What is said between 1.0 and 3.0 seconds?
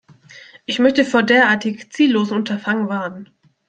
vor derartig ziellosen Unterfangen